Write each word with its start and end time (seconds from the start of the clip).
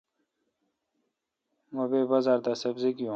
مہ 1.73 1.83
بے 1.91 1.99
بازار 2.11 2.39
دا 2.45 2.53
سبزی 2.63 2.91
گیون۔ 2.97 3.09